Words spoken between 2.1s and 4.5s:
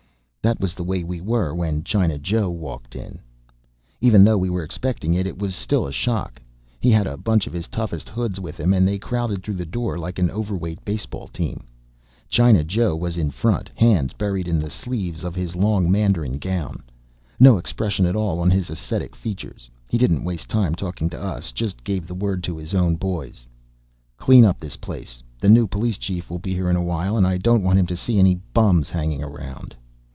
Joe walked in. Even though we